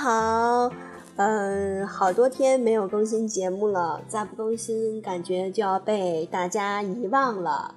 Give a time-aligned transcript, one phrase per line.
[0.00, 0.72] 好，
[1.16, 7.74] 嗯，好多天没有更新节目了，再不更新，感觉就要被大家遗忘了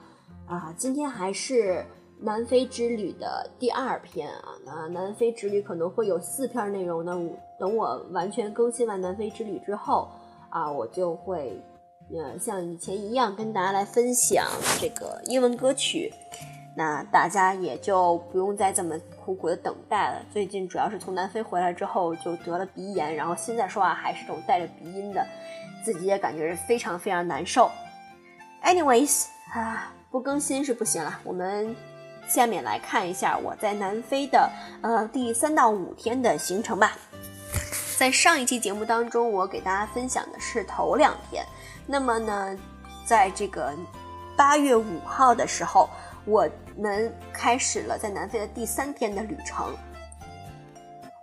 [0.47, 0.73] 啊！
[0.77, 1.85] 今天还是
[2.21, 7.13] 南非之旅的第二篇啊，那南非之旅可能会有四篇内容呢。
[7.59, 10.07] 等我完全更新完南非之旅之后
[10.49, 11.61] 啊，我就会
[12.13, 14.47] 呃像以前一样跟大家来分享
[14.79, 16.13] 这个英文歌曲。
[16.75, 20.25] 那大家也就不用再这么苦苦的等待了。
[20.31, 25.23] 最近主要是从南非回来之后就得了鼻炎，然后现在说话还是这种带着鼻音的，
[25.85, 27.69] 自己也感觉是非常非常难受。
[28.63, 31.19] Anyways，啊，不更新是不行了。
[31.23, 31.75] 我们
[32.27, 34.49] 下面来看一下我在南非的
[34.81, 36.93] 呃第三到五天的行程吧。
[37.99, 41.45] 在上一期节目当中，我给大家分享的是头两天。
[41.85, 42.57] 那么呢，
[43.05, 43.71] 在这个
[44.35, 45.87] 八月五号的时候。
[46.25, 49.74] 我们开始了在南非的第三天的旅程。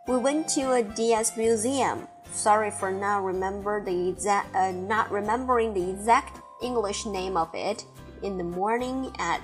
[0.08, 2.08] We went to a DS museum.
[2.32, 7.86] Sorry for not remember the exact, uh, not remembering the exact English name of it.
[8.22, 9.42] In the morning at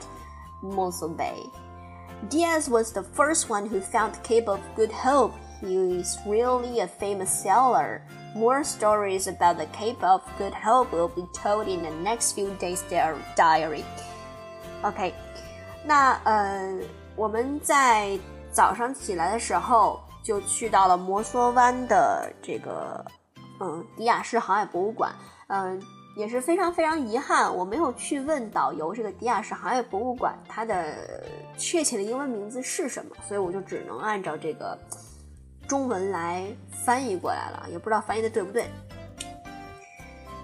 [0.61, 1.43] Mosul Bay.
[2.29, 5.33] Diaz was the first one who found the Cape of Good Hope.
[5.59, 8.01] He is really a famous sailor.
[8.35, 12.55] More stories about the Cape of Good Hope will be told in the next few
[12.59, 12.83] days'
[13.35, 13.83] diary.
[14.83, 15.13] Okay,
[15.86, 16.78] 那呃，
[17.14, 18.18] 我们在
[18.50, 23.04] 早上起来的时候就去到了摩梭湾的这个
[23.60, 25.14] 嗯迪亚士航海博物馆，
[25.46, 25.80] 嗯，
[26.16, 31.22] 也是非常非常遗憾，我没有去问导游这个迪亚士航海博物馆它的
[31.56, 34.76] 确切的英文名字是什么，所以我就只能按照这个
[35.68, 36.44] 中文来
[36.84, 38.68] 翻译过来了，也不知道翻译的对不对。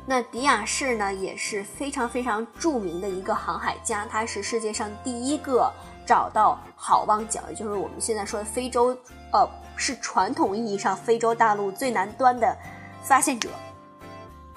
[0.05, 5.73] 那迪亚士呢，也是非常非常著名的一个航海家，他是世界上第一个
[6.05, 8.97] 找到好望角，也就是我们现在说的非洲，
[9.33, 12.57] 呃，是传统意义上非洲大陆最南端的
[13.03, 13.49] 发现者。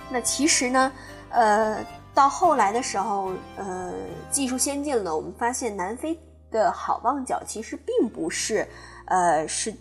[0.10, 0.92] 那其实呢，
[1.30, 3.94] 呃，到后来的时候，呃，
[4.32, 6.20] 技术先进了，我们发现南非
[6.50, 8.68] 的好望角其实并不是，
[9.06, 9.72] 呃，是。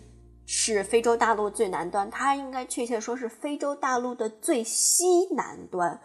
[0.47, 5.99] 是非洲大陆最南端，它应该确切说是非洲大陆的最西南端。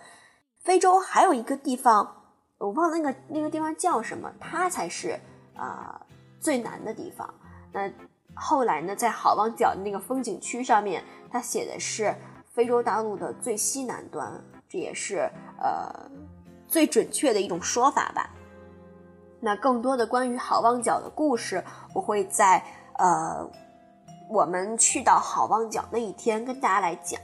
[0.58, 2.24] 非洲还有一个地方，
[2.58, 5.20] 我忘了那个那个地方叫什么，它才是
[5.54, 6.00] 啊
[6.40, 7.32] 最南的地方。
[7.72, 7.90] 那
[8.34, 12.14] 后来呢，在好望角的那个风景区上面，它写的是
[12.54, 16.10] 非洲大陆的最西南端，这也是呃
[16.66, 18.30] 最准确的一种说法吧。
[19.40, 21.62] 那更多的关于好望角的故事，
[21.94, 22.64] 我会在
[22.96, 23.50] 呃。
[24.30, 27.20] 我们去到好望角那一天，跟大家来讲。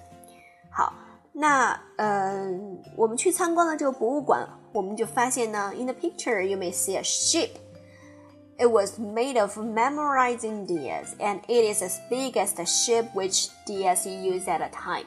[0.68, 0.92] 好，
[1.32, 7.50] 那嗯，我们去参观了这个博物馆，我们就发现呢，in the picture you may see a ship.
[8.58, 13.50] It was made of memorizing Diaz, and it is as big as the ship which
[13.66, 15.06] Diaz used at a time.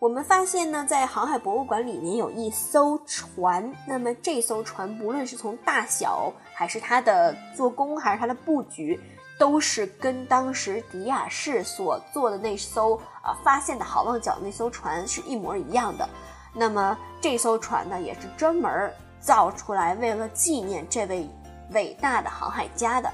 [0.00, 8.98] 我们发现呢，在航海博物馆里面有一艘船，那么这艘船不论是从大小，还是它的做工，还是它的布局。
[9.40, 16.06] 都是跟当时迪亚士所做的那艘啊发现的好望角那艘船是一模一样的。
[16.52, 21.26] 那么这艘船呢，也是专门造出来为了纪念这位
[21.72, 23.10] 伟大的航海家的。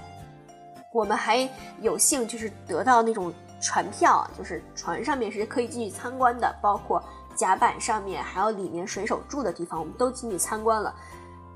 [0.92, 1.48] 我们还
[1.80, 7.00] 有幸就是得到那种船票，就是船上面是可以进去参观的，包括
[7.36, 10.92] 甲板上面还有里面水手住的地方，我们都进去参观了。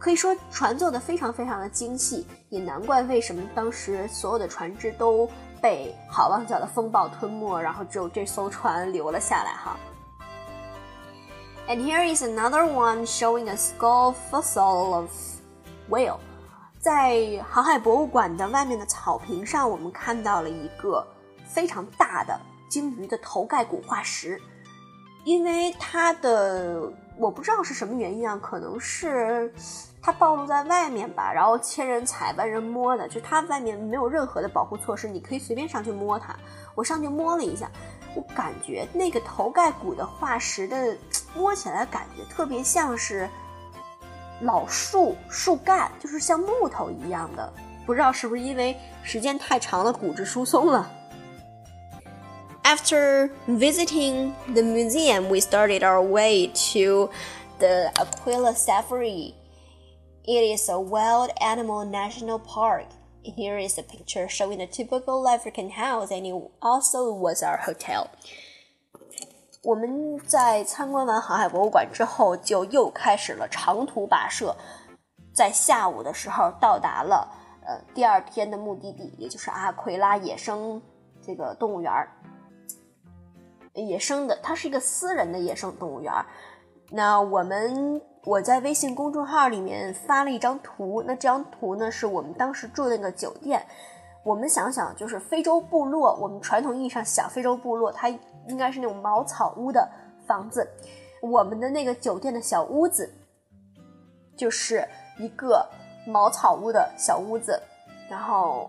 [0.01, 5.29] 可以说船做的非常非常的精细，也难怪为什么当时所有的船只都
[5.61, 9.77] 被好望角的风暴吞没，然后只有这艘船留了下来哈。
[11.69, 15.11] And here is another one showing a skull fossil of
[15.91, 16.17] whale。
[16.81, 21.07] 在航海博物馆的外面的草坪上，我们看到了一个
[21.47, 22.41] 非常大的
[22.71, 24.41] 鲸鱼的头盖骨化石，
[25.25, 29.53] 因为它的我不知道是什么原因啊，可能是。
[30.03, 36.35] 它暴露在外面吧，然后千人踩万人摸的，就它外面没有任何的保护措施，你可以随便上去摸它。
[36.75, 37.71] 我上去摸了一下，
[38.15, 40.97] 我感觉那个头盖骨的化石的
[41.35, 43.29] 摸起来感觉特别像是
[44.41, 47.53] 老树树干，就是像木头一样的。
[47.85, 50.91] 不知道是不是因为时间太长了，骨质疏松了。
[52.63, 57.11] After visiting the museum, we started our way to
[57.59, 59.35] the Aquila Safari.
[60.24, 62.88] It is a wild animal national park.
[63.24, 68.08] Here is a picture showing a typical African house, and it also was our hotel.
[69.64, 74.56] 我们在参观完航海博物馆之后，就又开始了长途跋涉，
[75.34, 77.28] 在下午的时候到达了
[77.66, 80.82] 呃第二天的目的地，也就是阿奎拉野生
[81.20, 82.12] 这个动物园儿。
[83.74, 86.14] 野生的，它是一个私人的野生动物园。
[86.92, 93.65] 那我们 我在微信公众号里面发了一张图，那这张图呢是我们当时住的那个酒店。
[94.23, 98.11] 我们想想，就是非洲部落，我们传统意义上小非洲部落，它
[98.49, 99.89] 应该是那种茅草屋的
[100.27, 100.69] 房子。
[101.23, 103.11] 我们的那个酒店的小屋子，
[104.37, 104.87] 就是
[105.19, 105.67] 一个
[106.07, 107.59] 茅草屋的小屋子，
[108.11, 108.69] 然后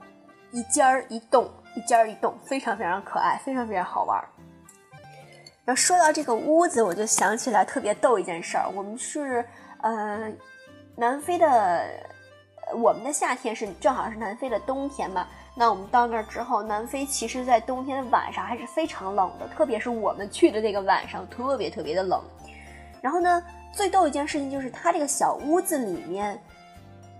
[0.51, 4.29] 一间儿一栋，一间儿一栋，非常非常可爱，非常非常好玩儿。
[5.75, 8.69] 说到这个屋子，我就想起来特别逗一件事儿。
[8.73, 9.45] 我们是
[9.81, 10.31] 呃
[10.95, 11.87] 南非的，
[12.75, 15.27] 我们的夏天是正好是南非的冬天嘛。
[15.53, 22.21] 那我们到那儿之后，南非其实在冬天的晚上还是非常冷的，特别是我们去的那个晚上，特别特别的冷。
[23.01, 23.43] 然后呢，
[23.73, 26.41] 最逗一件事情就是，它这个小屋子里面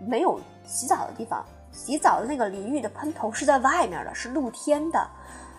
[0.07, 5.09] 没有洗澡的地方，洗澡的那个淋浴的喷头是在外面的，是露天的。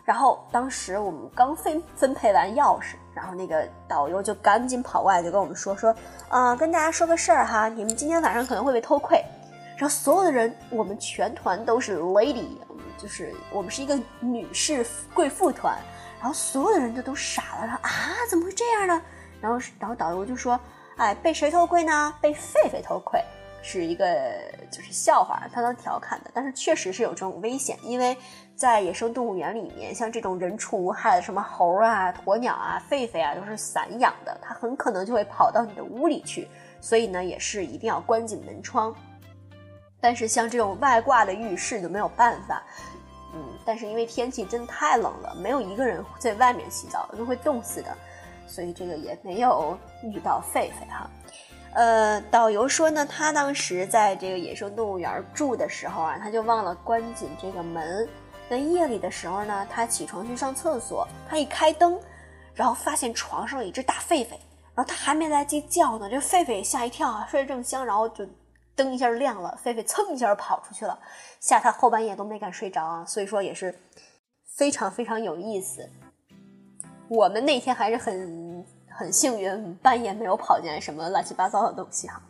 [0.04, 5.94] 然后当时我们刚分分配完钥匙，然后那个导游就赶紧跑过来就跟我们说说，
[6.28, 9.24] 啊，跟大家说个事儿哈，你们今天晚上可能会被偷窥。
[9.76, 12.58] 然后所有的人，我们全团都是 lady，
[12.98, 15.76] 就是我们是一个女士贵妇团。
[16.20, 17.90] 然后所有的人就都傻了，说啊，
[18.30, 19.02] 怎么会这样呢？
[19.40, 20.58] 然后，然后导游就说
[20.96, 22.14] ：“哎，被谁偷窥呢？
[22.20, 23.20] 被狒狒偷窥，
[23.62, 24.04] 是一个
[24.70, 26.30] 就是笑话，他当调侃的。
[26.34, 28.16] 但是确实是有这种危险，因为
[28.56, 36.48] 在野生动物园里面，像这种人畜无害的什么猴啊、鸵鸟啊、狒狒啊，都是散养的，它很可能就会跑到你的屋里去。
[36.80, 38.94] 所以呢，也是一定要关紧门窗。
[40.00, 42.62] 但是像这种外挂的浴室就没有办法。
[43.34, 47.96] 嗯，但是因为天气真的太冷了，没有一个人在外面洗澡，都会冻死的。”
[48.44, 51.08] 所以这个也没有遇到狒狒哈，
[51.74, 58.06] 呃，导游说呢，他当时在这个野生动物园住的时候啊，他就忘了关紧这个门。
[58.48, 61.98] 那夜里的时候呢，他起床去上厕所，他一开灯，
[62.54, 64.32] 然后发现床上有一只大狒狒，
[64.74, 68.26] 然后他还没来及叫呢，这狒狒吓一跳啊，睡得正香，然后就
[68.76, 70.98] 灯一下亮了，狒狒蹭一下跑出去了，
[71.40, 73.74] 吓他后半夜都没敢睡着啊，所以说也是
[74.58, 75.88] 非常非常有意思。
[77.08, 78.51] 我们那天还是很
[78.94, 82.20] 很幸运，半夜没有跑进来什么乱七八糟的东西哈。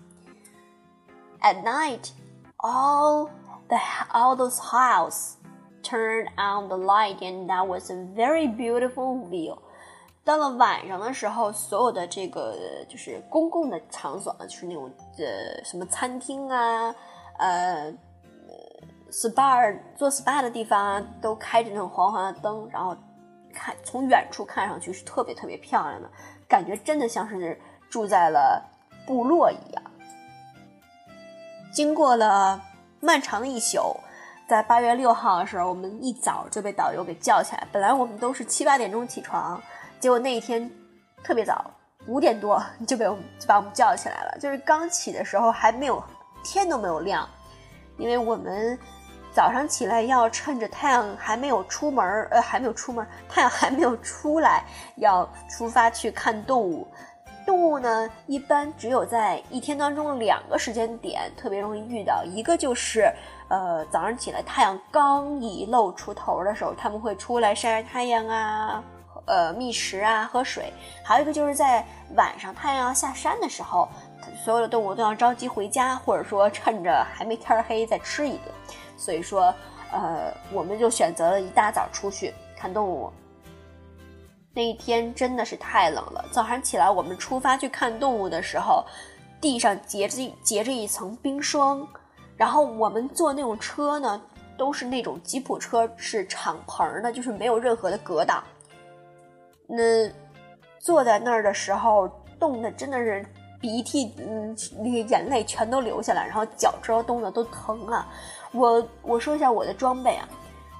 [1.40, 2.10] At night,
[2.58, 3.28] all
[3.68, 3.78] the
[4.12, 5.34] all those house
[5.82, 9.58] turned on the light, and that was a very beautiful view.
[10.24, 12.56] 到了晚上的时候，所有的这个
[12.88, 16.94] 就是公共的场所啊，就是那种呃什么餐厅啊，
[17.38, 17.92] 呃
[19.10, 22.96] ，spa 做 spa 的地方啊，都开着那种黄黄的灯，然后。
[23.54, 26.10] 看，从远处看上去是特别特别漂亮的，
[26.52, 27.58] 感觉真的像是
[27.88, 28.62] 住在了
[29.06, 29.82] 部落一样。
[31.72, 32.62] 经过了
[33.00, 33.96] 漫长的一宿，
[34.46, 37.66] 在八月六号的时候，我们一早就被导游给叫起来。
[37.72, 39.58] 本来我们都是七八点钟起床，
[39.98, 40.70] 结果那一天
[41.24, 41.70] 特别早，
[42.06, 44.36] 五点多 就被我们就把我们叫起来了。
[44.38, 46.04] 就是刚起的时候还没有
[46.44, 47.26] 天都没有亮，
[47.96, 48.78] 因为我们。
[49.34, 54.64] 早上起来要趁着太阳还没有出门呃，还没有出门， 太阳还没有出来，
[54.96, 56.86] 要出发去看动物。
[57.44, 63.12] 动物呢，一般只有在一天当中两个时间点特别容易遇到，一个就是，
[63.48, 68.84] 呃，早上起来太阳刚一露出头的时候，他们会出来晒晒太阳啊，
[69.26, 70.72] 呃，觅食啊，喝水。
[71.02, 71.84] 还有一个就是在
[72.14, 73.88] 晚上太阳要下山的时候，
[74.44, 78.54] 所有的动物都要着急回家，或者说趁着还没天黑再吃一顿。
[78.96, 79.54] 所以说，
[79.90, 83.10] 呃，我们就选择了一大早出去看动物。
[84.54, 86.24] 那一天真的是太冷了。
[86.30, 88.84] 早上起来，我们出发去看动物的时候，
[89.40, 91.86] 地上结着结着一层冰霜。
[92.36, 94.20] 然后我们坐那种车呢，
[94.58, 98.42] 都是那种吉普车，是敞篷的，就是没有任何的隔挡。
[99.66, 100.10] 那
[100.78, 102.08] 坐在那儿的时候，
[102.38, 103.24] 冻的真的是
[103.62, 108.06] 鼻涕，嗯，那个眼泪全都流下来，然后脚趾头冻的都疼啊。
[108.50, 110.28] 我我说一下我的装备啊，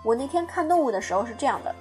[0.04, 1.74] 我那天看动物的时候是这样的，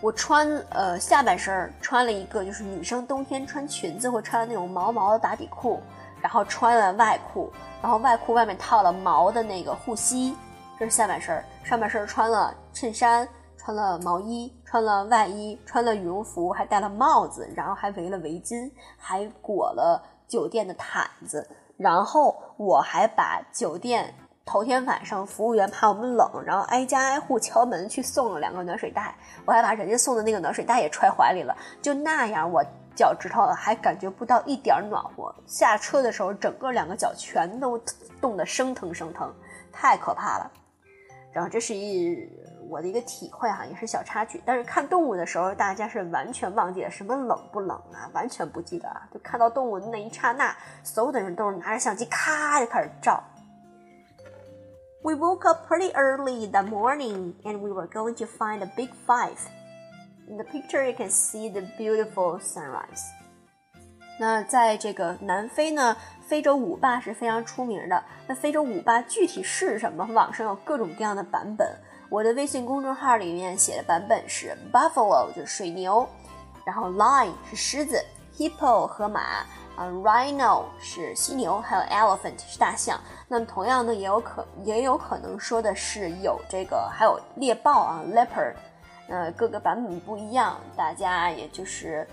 [0.00, 5.80] 我穿呃下半身穿了一个就是女生冬天穿裙子会穿的那种毛毛的打底裤，
[6.20, 10.34] 然后穿了外裤，然后外裤外面套了毛的那个护膝，
[10.78, 24.14] 这是下半身上半身穿了衬衫，穿了毛衣，穿了外衣，穿了羽绒服，还戴了帽子，然后还围了围巾，还裹了酒店的毯子，然后我还把酒店。
[24.46, 29.14] 头天晚上，服务员怕我们冷，然后挨家挨户敲门去送了两个暖水袋，
[29.44, 31.54] 我还把人家送的那个暖水袋也揣怀里了。
[31.82, 32.64] 就那样，我
[32.96, 35.32] 脚趾头还感觉不到一点暖和。
[35.46, 37.78] 下车的时候，整个两个脚全都
[38.22, 39.30] 冻得生疼生疼，
[39.70, 40.50] 太可怕了。
[41.30, 42.26] 然后这是一
[42.72, 44.42] 我的一个体会哈，也是小插曲。
[44.46, 49.06] 但是看动物的时候，大家是完全忘记了什么冷不冷啊，完全不记得啊。
[49.12, 53.22] 就看到动物的那一刹那，所有的人都是拿着相机咔就开始照。
[55.04, 59.36] We woke up pretty early that morning, and we were going to find a big five.
[60.26, 63.10] In the picture, you can see the beautiful sunrise.
[64.20, 68.04] 那在这个南非呢，非洲舞霸是非常出名的。
[68.28, 70.06] 那非洲舞霸具体是什么？
[70.12, 71.76] 网上有各种各样的版本。
[72.12, 76.06] 我的微信公众号里面写的版本是 buffalo 就是水牛，
[76.62, 78.04] 然后 lion 是狮子
[78.36, 79.20] ，hippo 河马，
[79.76, 83.00] 啊 rhino 是犀牛，还有 elephant 是大象。
[83.28, 88.56] 那么同样呢，也有可也有可能说的是有这个还有猎豹啊 leopard，
[89.08, 92.06] 呃各个版本不一样，大家也就是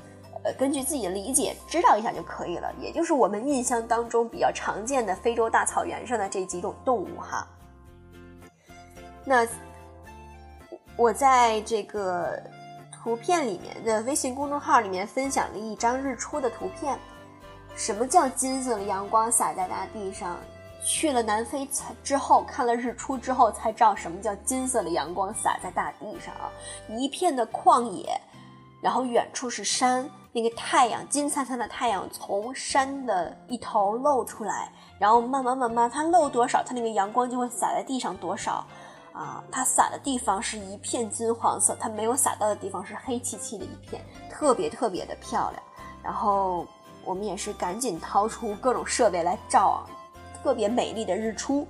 [0.45, 2.73] 呃根据自己的理解知道一下就可以了。
[2.79, 7.45] 也就是我们印象当中比较常见的非洲大草原上的这几种动物哈。
[9.25, 9.45] 那。
[10.99, 12.37] 我在这个
[12.91, 16.99] 图片里面的微信公众号里面分享了一张日出的图片。
[17.73, 20.35] 什么叫金色的阳光洒在大地上？
[20.83, 26.51] 去了南非才之后看了日出之后才知道什么叫金色的阳光洒在大地上啊！
[26.89, 28.19] 一片的旷野，
[28.81, 38.67] 然后远处是山，那个太阳金灿灿的太阳从山的一头露出来，然后慢慢慢慢它露多少，它那个阳光就会洒在地上多少。
[39.13, 45.63] 啊，它洒的地方是一片金黄色，它没有洒到的地方是黑漆漆的一片，特别特别的漂亮。
[46.03, 46.65] 然后
[47.03, 49.85] 我们也是赶紧掏出各种设备来照，
[50.41, 51.67] 特别美丽的日出。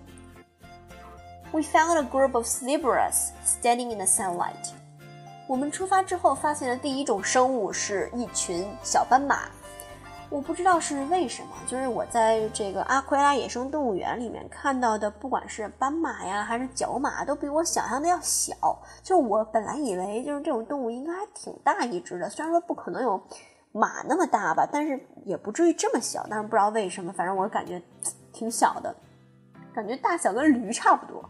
[1.51, 4.69] We found a group of zebras standing in the sunlight。
[5.48, 9.50] 我们出发之后发现的第一种生物是一群小斑马。
[10.29, 18.53] 我不知道是为什么，就是我在这个阿奎拉野生动物园里面看到的，不管是斑马呀还是角马，都比我想象的要小。
[19.01, 23.19] 就我本来以为，就是这种动物应该还挺大一只的，虽然说不可能有
[23.71, 26.24] 马那么大吧，但是也不至于这么小。
[26.29, 27.81] 但是不知道为什么，反正我感觉
[28.31, 28.95] 挺小的，
[29.74, 31.27] 感觉大小跟驴差不多。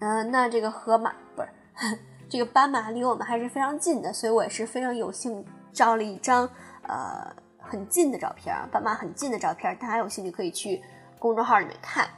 [0.00, 1.48] 嗯，那这个河马不是
[2.28, 6.46] 这个斑马离我们还是非常近的，所以我也是非常有幸照了一张。
[6.88, 10.82] 呃，很近的照片啊，斑马很近的照片，大家有兴趣可以去
[11.18, 12.08] 公众号里面看。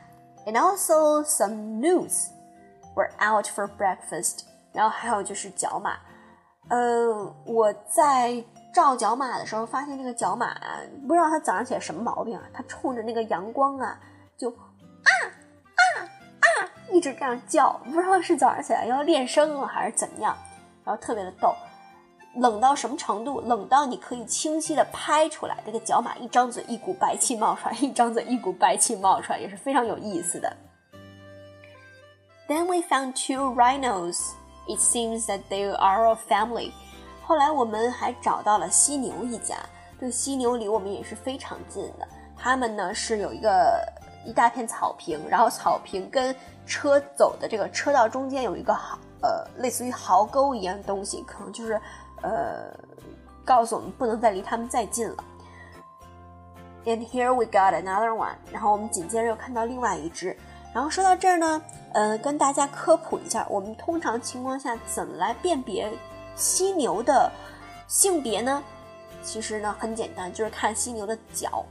[0.46, 2.28] And also some news
[2.94, 4.44] were out for breakfast。
[4.72, 5.98] 然后还有就是角马，
[6.68, 10.54] 呃，我在照角马的时候发现这个角马
[11.08, 13.98] 不知道它早上起来什么毛病啊，它冲着那个阳光啊，
[14.36, 15.10] 就啊
[15.74, 16.46] 啊啊
[16.92, 20.36] 一直这样叫，不知道是早上起来要练声了还是怎么样，
[20.84, 21.52] 然后特别的逗。
[22.36, 23.40] 冷到什么程度？
[23.40, 30.56] 冷到你可以清晰的拍出来，这个角马一张嘴，一股白气冒出来；一张嘴，一股白气冒出来，也是非常有意思的。
[32.48, 34.20] Then we found two rhinos.
[34.68, 36.70] It seems that they are a family.
[37.24, 39.56] 后来我们还找到了犀牛一家。
[39.98, 42.06] 这个犀牛离我们也是非常近的。
[42.36, 43.84] 他们呢是有一个
[44.24, 46.34] 一大片草坪，然后草坪跟
[46.64, 51.80] 车走的这个车道中间有一个壕，呃，类似于壕沟一样的东西，可能就是。
[52.22, 52.72] 呃，
[53.44, 55.24] 告诉我们不能再离他们再近了。
[56.84, 58.36] And here we got another one。
[58.50, 60.36] 然后我们紧接着又看到另外一只。
[60.72, 61.62] 然后说到这儿呢，
[61.92, 65.92] 呃，跟大家科普一下，我们通常情况下怎么来辨别
[66.36, 67.30] 犀牛的
[67.86, 68.62] 性别呢？
[69.22, 71.64] 其实呢很简单，就是看犀牛的脚。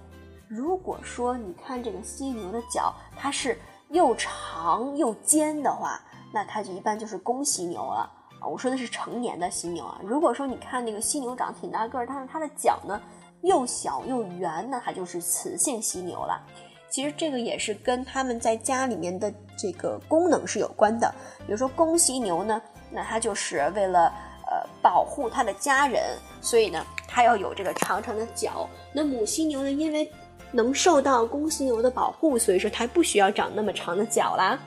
[0.48, 3.58] 如果说你看这个犀牛的脚，它是
[3.90, 6.00] 又长又尖的话，
[6.32, 8.12] 那它就一般就是公犀牛了。
[8.42, 10.00] 我说的是成年的犀牛啊。
[10.04, 13.00] 如果说你看那个犀牛长挺大个儿，但是它的脚呢
[13.42, 16.42] 又小又圆，那它就是雌性犀牛了。
[16.90, 21.14] 其实这个也是跟它们在家里面的这个功能是有关的。
[21.46, 24.12] 比如说公犀牛呢，那它就是为了
[24.48, 28.68] 呃保护它的家人，所以呢它要有这个长长的脚。
[28.92, 30.12] 那母犀牛呢，因为
[30.52, 34.58] 能受到公犀牛的保护，所以说它不需要长那么长的脚啦，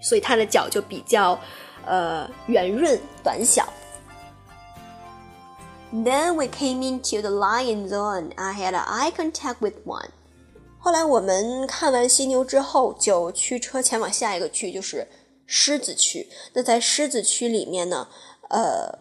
[0.00, 1.38] 所以它的脚就比较。
[1.86, 3.66] 呃，圆润短小。
[5.92, 8.32] Then we came into the lion zone.
[8.36, 10.08] I had eye contact with one.
[10.80, 15.06] 后来我们看完犀牛之后，就驱车前往下一个区，就是
[15.46, 16.28] 狮子区。
[16.52, 18.08] 那在狮子区里面呢，
[18.50, 18.98] 呃，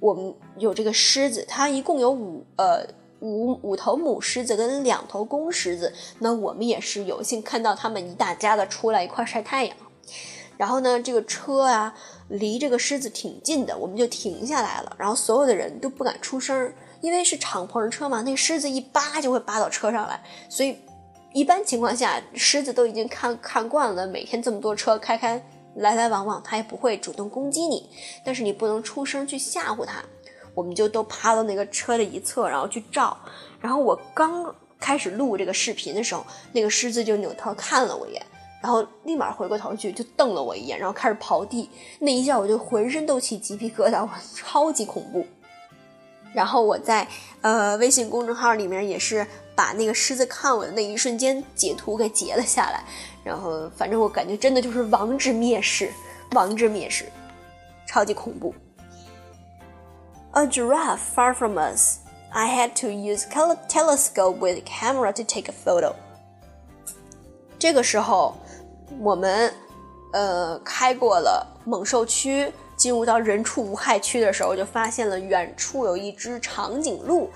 [0.00, 2.84] 我们有这个狮子，它一共有五呃
[3.20, 5.92] 五五头母狮子跟两头公狮子。
[6.18, 9.76] 那我们也是有幸看到它们一大家子出来一块晒太阳。
[10.56, 11.94] 然后呢，这个车啊，
[12.28, 14.94] 离这个狮子挺近的，我们就停下来了。
[14.98, 20.22] 然后所有的人都不敢出声，因为是敞篷车嘛，那狮子一扒就会扒到车上来。
[20.48, 20.78] 所以
[21.32, 25.42] 一般情况下，狮子都已经看 看惯了每天这么多车开开
[25.74, 27.88] 来来往往，它也不会主动攻击你，
[28.24, 30.02] 但是你不能出声去吓唬它。
[30.54, 33.16] 我们就都趴到那个车的一侧，然后去照。
[33.58, 38.22] 然后我刚开始录这个视频的时候，那个狮子就扭头看了我一眼，
[38.62, 41.68] 然后立马回过头去就瞪了我一眼，然后开始刨地。
[41.98, 45.26] 那一下我就浑身都起鸡皮疙瘩，我 超级恐怖。
[46.32, 47.06] 然后我在
[47.42, 52.82] 呃微信公众号里面也是把那个狮子看我的那一瞬间截图给截了下来。
[53.22, 55.92] 然后反正我感觉真的就是王之蔑视，
[56.30, 57.04] 王之蔑视，
[57.86, 58.54] 超级恐怖。
[60.30, 61.98] A giraffe far from us.
[62.30, 65.92] I had to use calotelescope with camera to take a photo.
[67.58, 68.34] 这个时候，
[69.00, 69.52] 我们
[70.12, 77.30] 呃开过了猛兽区，进入到人畜无害区的时候，就发现了远处有一只长颈鹿。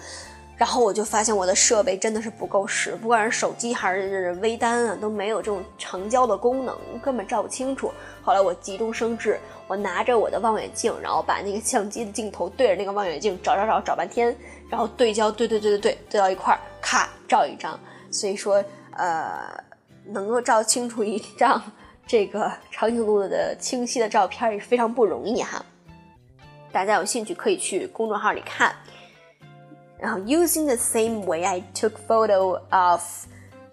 [0.58, 7.92] 然后我就发现我的设备真的是不够使，不管是手机还是微单啊，都没有这种长焦的功能，根本照不清楚。
[8.22, 14.34] 后来我急中生智，我拿着我的望远镜，然后把那个相机的镜头对着那个望远镜找找找找半天，
[14.70, 17.78] 然后对焦对对对对对对到一块儿，咔照一张。
[18.10, 19.62] 所以说，呃，
[20.08, 21.62] 能够照清楚一张
[22.06, 25.64] 这个长颈鹿的清晰的照片也是非常不容易哈。
[26.72, 28.74] 大家有兴趣可以去公众号里看。
[29.98, 33.02] 然后 using the same way I took photo of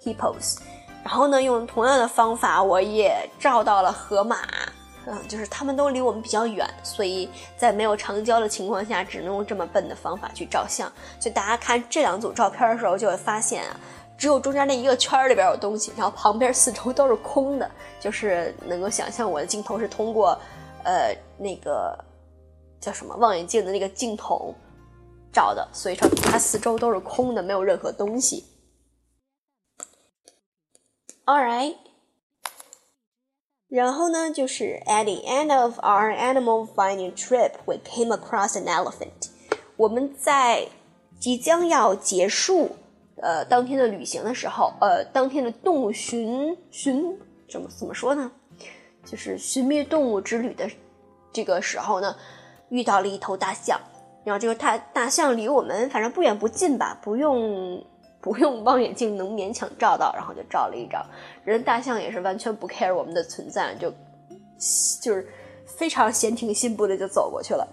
[0.02, 0.58] hippos，
[1.04, 4.38] 然后呢，用同样的方法，我也照到了河马。
[5.06, 10.90] 嗯，就是他们都离我们比较远，所以在没有长焦的情况下，只能用这么笨的方法去照相。
[11.20, 13.78] 所以大家看这两组照片的时候，就会发现啊，
[14.24, 20.40] 只有中间那一个圈里边有东西，然后旁边四周都是空的，就是能够想象我的镜头是通过，
[20.86, 21.94] 呃，那个
[22.80, 24.56] 叫什么望远镜的那个镜筒。
[25.34, 28.46] 照的，所以说它四周都是空的，没有任何东西。
[31.26, 31.76] All right，
[33.68, 39.32] 然后呢，就是 at the end of our animal finding trip, we came across an elephant。
[39.76, 40.70] 我们在
[41.20, 42.78] 即将要结束
[43.24, 47.18] 呃当天的旅行的时候，呃，当天的动物寻寻
[47.50, 48.30] 怎么怎么说呢？
[49.06, 50.70] 就是寻觅动物之旅的
[51.32, 52.16] 这个时候呢，
[52.70, 53.80] 遇到了一头大象。
[54.26, 57.84] 然后这个大大象离我们反正不远不近吧，不用
[58.22, 61.06] 不用望远镜能勉强照到，然后就照了一张。
[61.44, 63.92] 人大象也是完全不 care 我们的存在，就
[65.02, 65.28] 就是
[65.66, 67.68] 非常闲庭信步的就走过去了。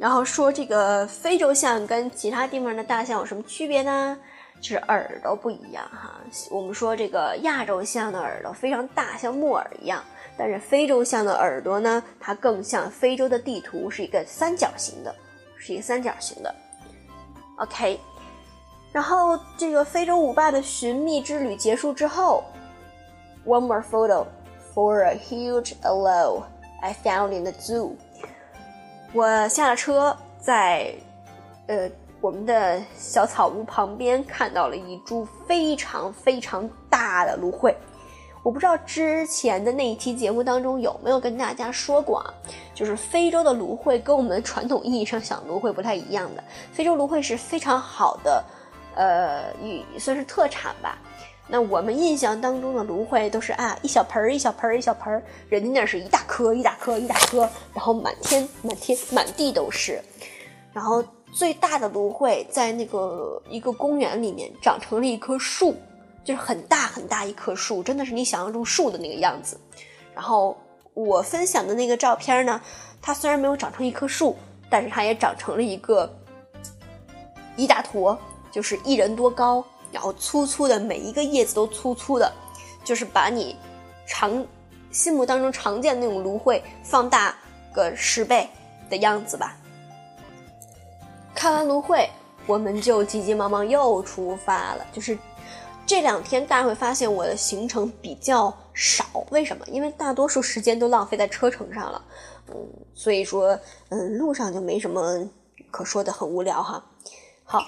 [0.00, 4.16] 然后说这个非洲象跟其他地方的大象有什么区别呢？
[4.58, 6.18] 就是耳朵不一样哈。
[6.50, 10.02] 我们说这个亚洲象的耳朵非常大，像木耳一样。
[10.38, 15.14] 但是非洲象的耳朵呢，它更像非洲的地图，是一个三角形的，
[15.58, 16.54] 是一个三角形的。
[17.58, 18.00] OK，
[18.92, 22.42] 然后这个非洲舞霸的寻觅之旅结束之后
[23.44, 24.24] ，One more photo
[24.74, 26.44] for a huge aloe
[26.80, 27.96] I found in the zoo。
[29.12, 30.94] 我下了车，在
[31.66, 37.74] 呃我们的小草屋旁边看到了一株非常非常大的芦荟。
[38.42, 42.34] 我不知道之前的那一期节目当中有没有跟大家说过啊，
[42.72, 46.44] 就是非洲的芦荟跟我们传统意义上想芦荟不太一样的。
[46.72, 48.44] 非洲芦荟是非常好的，
[48.94, 50.96] 呃，也算是特产吧。
[51.50, 57.40] 那我们印象当中的芦荟都是啊，一小盆儿一小盆儿一小盆儿，人家那是一大颗一大颗一大颗，
[57.74, 60.00] 然后满天满天满地都是。
[60.72, 65.74] 然后最大的芦荟在那个一个公园里面长成了一棵树。
[66.22, 69.58] 就是很大很大一棵树，真的是你想象中树的那个样子。
[70.14, 70.54] 然后
[70.92, 72.60] 我分享的那个照片呢，
[73.00, 74.36] 它虽然没有长成一棵树，
[74.68, 76.14] 但是它也长成了一个
[77.56, 78.16] 一大坨，
[78.52, 82.32] 就是一人多高，然后粗粗的，每一个叶子都粗粗的，
[82.84, 83.56] 就是把你
[84.06, 84.46] 常
[84.90, 87.36] 心目当中常见的那种芦荟放大
[87.72, 88.48] 个十倍
[88.88, 89.56] 的样子吧。
[91.34, 92.08] 看完芦荟，
[92.46, 95.18] 我们就急急忙忙又出发了，就是。
[95.86, 99.66] 这两天大家会发现我的行程比较少，为什么？
[99.66, 102.00] 因为大多数时间都浪费在车程上了，
[102.46, 102.54] 嗯，
[102.94, 105.28] 所以说，嗯，路上就没什么
[105.68, 106.84] 可说的，很无聊哈。
[107.42, 107.66] 好，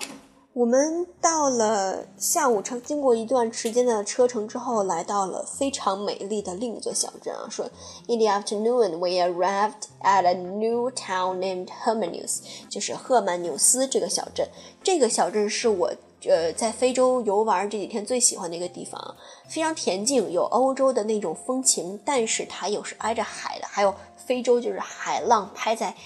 [0.55, 7.49] 我们到了下午，经经过一段时间的车程之后，来到了非常美丽的另一座小镇啊。
[7.49, 7.65] 说
[8.07, 14.47] ，In the afternoon, we arrived at a new town named Hermanus，就是赫曼纽斯这个小镇。
[14.83, 15.93] 这个小镇是我。
[16.25, 19.17] 呃，在非洲游玩这几天最喜欢的一个地方，
[19.49, 23.93] 非常恬静，有欧洲的那种风情，但是它又是挨着海的，还有
[24.25, 25.97] 非洲就是海浪拍在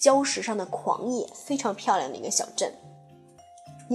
[0.00, 2.72] 礁石上的狂野，非常漂亮的一个小镇。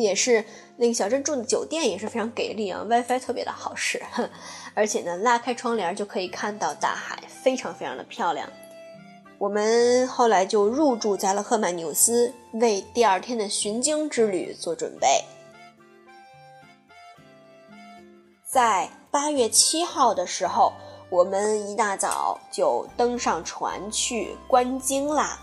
[0.02, 0.44] 也是
[0.78, 4.02] 那个小镇住的酒店也是非常给力啊，WiFi 特别的好使，
[4.74, 8.50] 而且呢，拉开窗帘就可以看到大海，非常非常的漂亮。
[9.38, 15.24] 我们后来就入住在了赫曼纽斯，为第二天的寻鲸之旅做准备。
[18.50, 20.74] 在八月七号的时候，
[21.10, 25.40] 我们一大早就登上船去观鲸啦。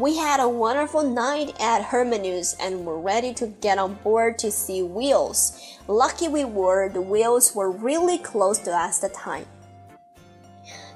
[0.00, 4.50] We had a wonderful night at Hermanus and were ready to get on board to
[4.50, 5.52] see whales.
[5.88, 9.46] Lucky we were, the whales were really close to us the time.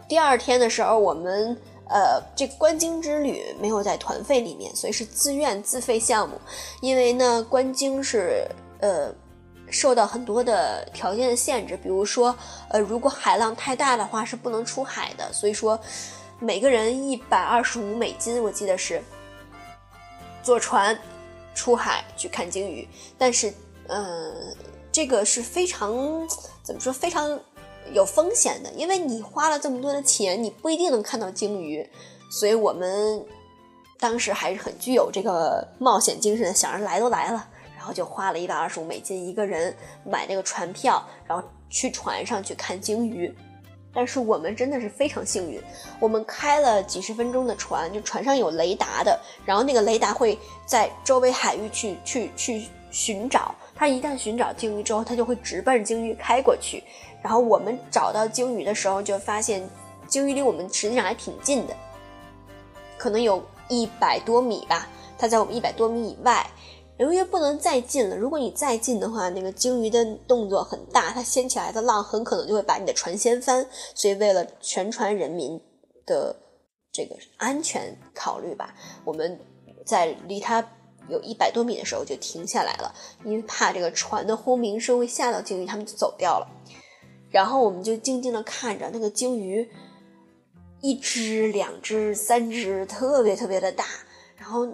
[0.07, 1.57] 第二天的时候，我们
[1.89, 6.39] 呃这个观鲸之旅没有在团费里面，所以是自愿自费项目。
[6.83, 8.47] 因为呢，观鲸是
[8.81, 9.11] 呃
[9.71, 12.37] 受到很多的条件的限制，比如说
[12.69, 15.81] 呃如果海浪太大的话是不能出海的，所以说。
[16.46, 19.02] 每个人一百二十五美金，我记得是
[20.44, 20.96] 坐船
[21.56, 22.88] 出海去看鲸鱼。
[23.18, 23.52] 但是，
[23.88, 24.56] 嗯，
[24.92, 25.92] 这个是非常
[26.62, 27.40] 怎么说，非常
[27.92, 31.90] 有风险的，因为你花了这么多的钱，你不一定能看到鲸鱼。
[32.30, 33.26] 所以我们
[34.00, 43.36] 当时还是很具有这个冒险精神，想着来都来了，然后就花了一百二十五美金一个人买那个船票，然后去船上去看鲸鱼。
[43.96, 45.62] 但是我们真的是非常幸运，
[46.02, 56.84] 我们开了几十分钟的船，就船上有雷达的，然后那个雷达会在周围海域去去去寻找，它一旦寻找鲸鱼之后，它就会直奔鲸鱼开过去。
[57.24, 59.68] 然后我们找到鲸鱼的时候，就发现
[60.08, 61.74] 鲸鱼离我们实际上还挺近的，
[62.98, 66.46] 可能有一百多米吧，它在我们一百多米以外。
[66.98, 73.68] 由于不能再近了，如果你再近的话，那个鲸鱼的动作很大，它掀起来的浪很可能就会把你的船掀翻。
[73.94, 75.60] 所以为了全船人民
[76.06, 76.34] 的
[76.94, 79.38] 这个安全考虑吧，我们
[79.86, 80.66] 在离它
[81.10, 86.48] 有一百多米的时候就停下来了，因为怕这个船的轰鸣声会吓到鲸鱼，它们就走掉了。
[87.30, 89.70] 然后我们就静静的看着那个鲸鱼，
[90.80, 93.84] 一只、两只、三只，特别特别的大，
[94.38, 94.66] 然后。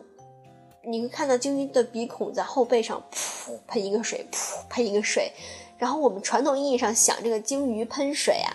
[0.83, 5.31] 你会看到鲸鱼的鼻孔在后背上噗喷一个水，噗喷一个水。
[5.77, 8.49] 然后我们传统意义上想这个鲸鱼喷水啊，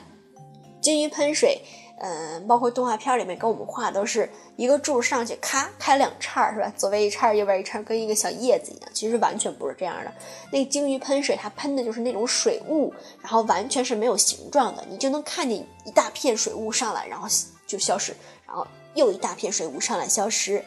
[0.81, 1.61] 鲸鱼喷水，
[1.99, 6.73] 嗯，包括动画片里面跟我们画都是一个柱上去咔开两叉是吧？
[6.77, 8.91] 左边一叉，右边一叉，跟一个小叶子一样。
[8.93, 10.13] 其实完全不是这样的。
[10.53, 17.29] 那个鲸鱼喷水，它喷的就是那种水雾，然后完全是没有形状的，你就能看见一大片水雾上来，然后
[17.67, 18.13] 就消失，
[18.47, 20.65] 然后又一大片水雾上来消失。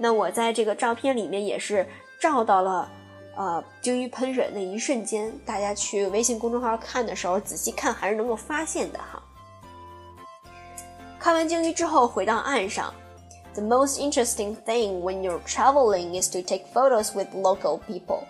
[0.00, 1.84] 那我在这个照片里面也是
[2.20, 2.88] 照到了，
[3.36, 5.32] 呃，鲸鱼喷水那一瞬间。
[5.44, 9.20] 大家去微信公众号看的时候，仔细看还是能够发现的哈。
[11.18, 12.94] 看完鲸鱼之后，回到岸上。
[13.54, 18.20] The most interesting thing when you're traveling is to take photos with local people。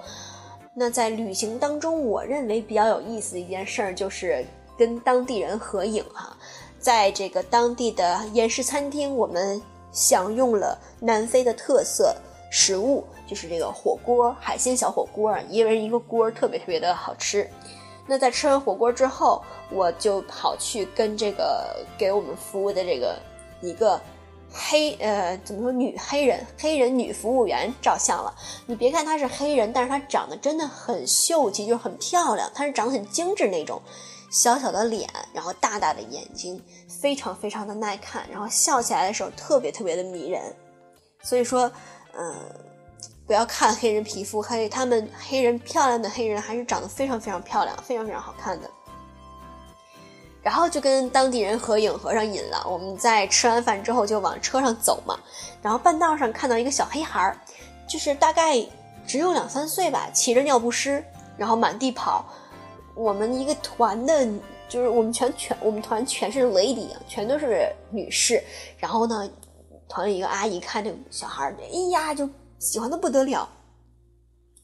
[0.75, 4.43] 那在旅行当中，我认为比较有意思的一件事儿就是
[4.79, 6.35] 跟当地人合影哈。
[6.79, 9.61] 在这个当地的岩石餐厅，我们。
[9.93, 12.15] 享用了南非的特色
[12.51, 17.49] 食物，就是这个火锅海鲜小火锅，一人一个锅，特别特别的好吃。
[18.07, 23.19] 那在吃完火锅之后，我就跑去跟这个给我们服务的这个
[23.61, 24.01] 一个
[24.51, 28.35] 黑呃怎么说女黑人黑人女服务员照相了。
[28.67, 32.51] 你别看她是黑人，但是她长得真的很秀气，就是很漂亮。
[32.55, 33.83] 她是长得很精致那种。
[34.31, 36.63] 小小的脸，然后大大的眼睛，
[37.01, 40.43] 非常非常的耐看，然后笑起来的时候特别特别的迷人。
[41.23, 41.71] 所以说，
[42.13, 42.35] 嗯，
[43.27, 48.71] 不要看黑人皮肤，还有他们黑人漂亮的黑人还是长得非常非常漂亮，非常非常好看的。
[50.41, 52.65] 然后就跟当地人合影合上影了。
[52.67, 55.19] 我们在吃完饭之后就往车上走嘛，
[55.61, 57.37] 然后半道上看到一个小黑孩儿，
[57.89, 58.65] 就是大概
[59.07, 61.05] 只有两三岁吧，骑着尿不湿，
[61.37, 62.25] 然后满地跑。
[62.95, 64.27] 我们一个团的，
[64.69, 68.43] 就是我们全全我们团全是 lady，全都是女士。
[68.77, 69.31] 然后呢，
[69.89, 72.29] 团里一个阿姨看这个小孩，哎呀，就
[72.59, 73.49] 喜欢的不得了，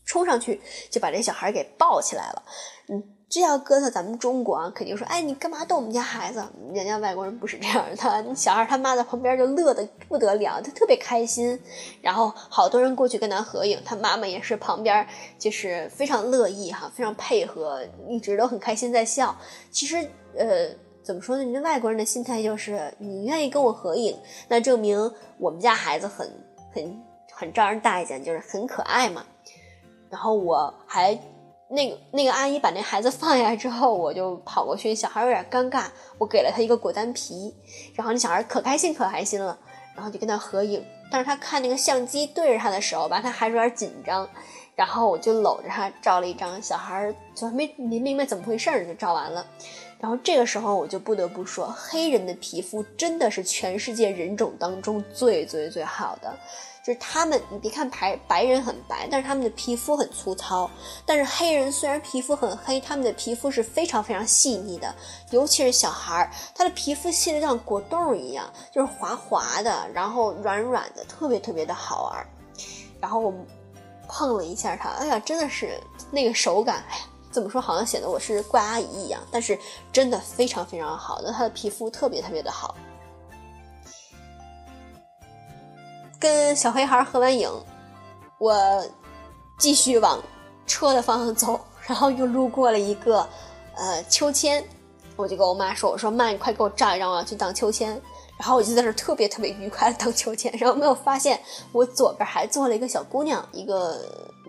[0.04, 2.42] 冲上去就把这小孩给抱起来了，
[2.88, 3.13] 嗯。
[3.34, 6.40] 这要搁在咱们中国，肯定说，哎，你干嘛逗我们家孩子？
[6.72, 11.60] 人家外国人不是这样的，小孩他妈在旁边就乐得不得了，他特别开心。
[12.00, 15.04] 然后好多人过去跟他合影，他妈妈也是旁边，
[15.36, 19.36] 就是非常乐意哈，非常配合，一直都很开心在笑。
[19.68, 19.96] 其实，
[20.36, 20.68] 呃，
[21.02, 21.42] 怎么说呢？
[21.42, 24.16] 人家外国人的心态就是，你愿意跟我合影，
[24.46, 26.30] 那证明我们家孩子很
[26.72, 29.26] 很很招人待见，就是很可爱嘛。
[30.08, 31.18] 然后我还。
[31.74, 35.86] 那个那个阿姨把那孩子放下来之后，我就跑过去，小孩有点尴尬，
[36.18, 37.54] 我给了他一个果丹皮，
[37.94, 39.58] 然后那小孩可开心可开心了，
[39.94, 40.84] 然后就跟他合影。
[41.10, 44.28] 但是他看那个相机对着他的时候吧，他还是有点紧张，
[44.74, 49.46] 然后我就搂着他照了一张，小孩就还没没明白怎么回事就照完了。
[50.00, 56.36] 然后这个时候我就不得不说，黑人的皮肤真的是全世界人种当中最最最好的。
[56.84, 60.70] 就是他们，你别看白白人很白，但是他们的皮肤很粗糙。
[61.06, 64.94] 但是黑人虽然皮肤很黑，他们的皮肤是非常非常细腻的，
[65.30, 72.26] 尤其是小孩儿，他的皮肤细的像果冻一样，就是滑滑的，然后软软的，特别特别的好玩。
[73.00, 73.32] 然后我
[74.06, 79.58] 碰了一下它，哎呀，真的是那个手感，哎呀，怎么说好像显得我是怪阿姨一样，但是
[79.90, 82.74] 真的非常非常好的，他的皮肤特别特别的好。
[86.24, 87.50] 跟小黑孩合完影，
[88.38, 88.82] 我
[89.58, 90.18] 继续往
[90.66, 93.28] 车的方向走， 然后又路过了一个
[93.76, 94.64] 呃秋千，
[95.16, 97.90] 我就跟我妈说：“我说妈，你快给我照一张，我要去荡秋千。”
[98.40, 101.38] 然后我就在那特别特别愉快的荡秋千，然后没有发现
[101.72, 104.00] 我左边还坐了一个小姑娘，一个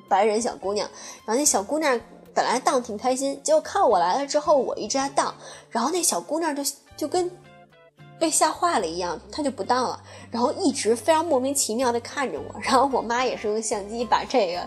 [0.08, 0.90] 白人小姑娘。
[1.26, 2.00] 然后那小姑娘
[2.34, 5.36] 本来荡挺开心，结果看我来了之后，我一直在荡，
[5.70, 6.64] 然后那小姑娘就
[6.96, 7.30] 就跟。
[8.20, 10.02] 被吓坏了一样，他就不当了，
[10.32, 14.62] 然后一直非常莫名其妙的看着我，然后我妈也是用相机把这个，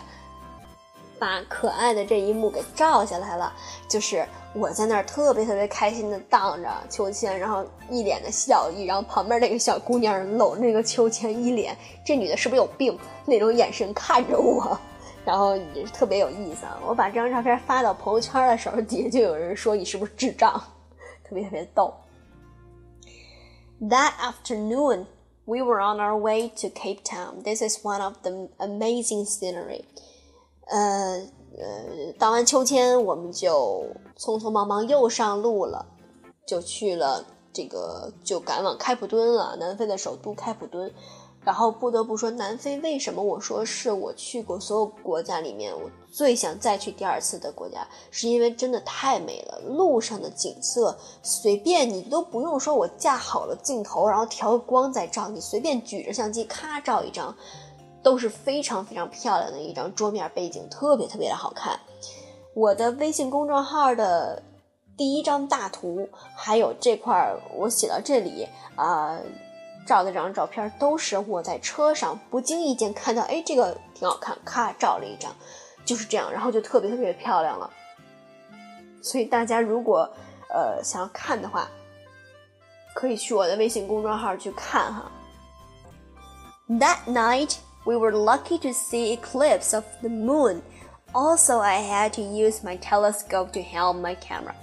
[1.18, 3.52] 把可爱的这一幕给照下来了，
[3.88, 14.78] 就是我在那儿特别特别开心的荡着秋千，然后一脸的笑意，然后旁边那个小姑娘搂那个秋千，一脸这女的是不是有病那种眼神看着我，
[15.24, 16.78] 然后也是特别有意思啊。
[16.86, 20.52] 我把这张照片发到朋友圈的时候，底下就有人说你是不是智障，
[21.24, 21.94] 特别特别逗。
[23.81, 25.07] That afternoon,
[25.45, 27.43] we were on our way to Cape Town.
[27.43, 29.85] This is one of the amazing scenery.
[30.67, 33.85] 呃呃，荡完秋千，我们就
[34.17, 35.85] 匆匆忙忙又上路了，
[36.47, 40.91] 就去了这个，就赶往开普敦了，南非的首都开普敦。
[41.44, 49.58] 然后不得不说，南非为什么我说是我去过所有国家里面我最想再去第二次的国家，是因为真的太美了。
[49.66, 57.34] 路上的景色，随便你都不用说，我架好了镜头，然后调光再照，你随便举着相机咔照一张，
[58.02, 61.80] 都是非常非常漂亮的一张桌面背景，特别特别的好看。
[62.52, 64.42] 我的微信公众号的
[64.98, 68.46] 第一张大图，还有这块儿我写到这里
[68.76, 69.18] 啊。
[69.87, 75.35] 照的这张照片都是我在车上不经意间看到，哎，这个挺好看，咔照了一张，
[75.83, 77.69] 就是这样，然后就特别特别漂亮了。
[79.01, 80.09] 所以大家如果
[80.49, 81.67] 呃想要看的话，
[82.95, 85.11] 可以去我的微信公众号去看哈。
[86.69, 90.61] That night we were lucky to see eclipse of the moon.
[91.11, 94.55] Also, I had to use my telescope to help my camera.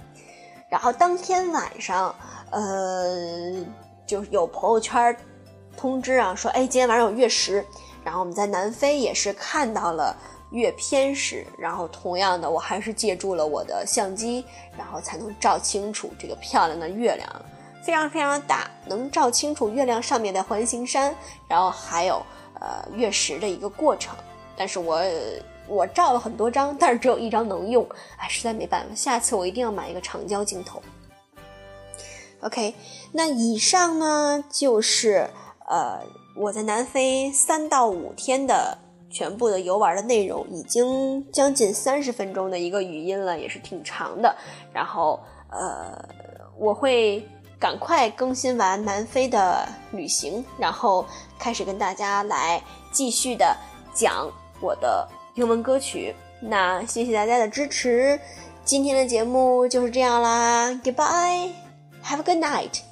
[0.71, 2.15] 然后当天晚上，
[2.49, 3.63] 呃。
[4.06, 5.16] 就有朋友圈
[5.76, 7.64] 通知啊，说哎，今天晚上有月食。
[8.04, 10.16] 然后我们在南非也是看到了
[10.50, 11.44] 月偏食。
[11.58, 14.44] 然后同样的，我还是借助了我的相机，
[14.78, 17.28] 然后才能照清楚这个漂亮的月亮，
[17.82, 21.12] 非常非常的大，能照清楚月亮上面的环形山，
[21.48, 22.24] 然后还有
[22.60, 24.14] 呃月食的一个过程。
[24.56, 25.02] 但是我
[25.66, 27.84] 我照了很多张，但是只有一张能用，
[28.16, 30.80] 哎，实在没办法，下次我一定要买一个长焦镜头。
[32.40, 32.74] OK，
[33.12, 35.30] 那以上呢就是
[35.68, 36.00] 呃
[36.36, 38.76] 我在南非三到五天的
[39.10, 44.36] 全部的游玩的内容，已经将近三十分钟的一个语音了，也是挺长的。
[44.72, 45.18] 然后
[45.50, 45.98] 呃
[46.58, 47.26] 我会
[47.58, 51.04] 赶快更新完南非的旅行，然后
[51.38, 53.56] 开始跟大家来继续的
[53.94, 56.14] 讲我的英文歌曲。
[56.38, 58.20] 那谢谢大家的支持，
[58.62, 61.65] 今天的节目就是这样啦，Goodbye。
[62.06, 62.84] Have a good night.